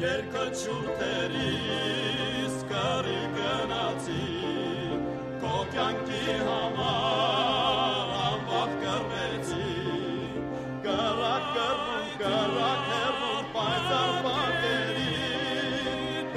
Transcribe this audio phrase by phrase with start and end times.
[0.00, 4.28] երկը չուրթերիս կարի գնացի,
[5.42, 9.66] կո կյանքի համար ամբավ կրվեցի,
[10.86, 15.12] կարակ կրվում, կարակ հեռվում պայծար պատերի,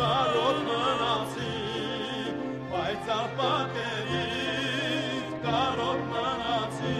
[0.02, 1.56] կարոտ մնացի,
[2.74, 4.28] պայծար պատերի,
[5.48, 7.00] կարոտ մնացի,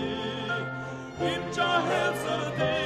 [1.34, 2.83] իմ ճահել սրդի,